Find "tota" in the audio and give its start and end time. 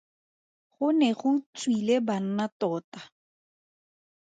2.59-2.99